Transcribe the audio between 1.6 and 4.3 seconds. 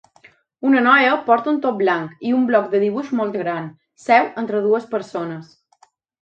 top blanc i un bloc de dibuix molt gran seu